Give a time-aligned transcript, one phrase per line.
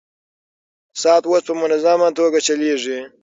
[1.01, 2.99] ساعت اوس په منظمه توګه چلېږي.